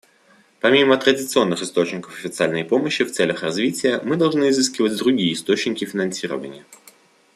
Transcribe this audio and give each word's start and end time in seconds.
Помимо 0.61 0.97
традиционных 0.97 1.61
источников 1.61 2.15
официальной 2.17 2.63
помощи 2.63 3.03
в 3.05 3.11
целях 3.11 3.43
развития, 3.43 4.01
мы 4.03 4.15
должны 4.15 4.49
изыскивать 4.49 4.97
другие 4.97 5.33
источники 5.33 5.85
финансирования. 5.85 6.65